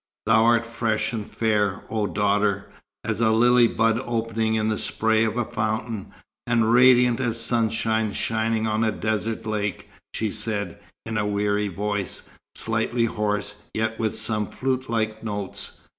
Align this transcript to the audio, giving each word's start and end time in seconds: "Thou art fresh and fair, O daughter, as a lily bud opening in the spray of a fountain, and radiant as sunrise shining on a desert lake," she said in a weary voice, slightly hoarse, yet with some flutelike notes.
"Thou 0.25 0.43
art 0.45 0.65
fresh 0.65 1.13
and 1.13 1.29
fair, 1.29 1.83
O 1.91 2.07
daughter, 2.07 2.71
as 3.03 3.21
a 3.21 3.29
lily 3.29 3.67
bud 3.67 4.01
opening 4.03 4.55
in 4.55 4.67
the 4.67 4.79
spray 4.79 5.23
of 5.25 5.37
a 5.37 5.45
fountain, 5.45 6.11
and 6.47 6.73
radiant 6.73 7.19
as 7.19 7.39
sunrise 7.39 8.17
shining 8.17 8.65
on 8.65 8.83
a 8.83 8.91
desert 8.91 9.45
lake," 9.45 9.87
she 10.15 10.31
said 10.31 10.79
in 11.05 11.19
a 11.19 11.27
weary 11.27 11.67
voice, 11.67 12.23
slightly 12.55 13.05
hoarse, 13.05 13.53
yet 13.75 13.99
with 13.99 14.15
some 14.15 14.47
flutelike 14.47 15.23
notes. 15.23 15.81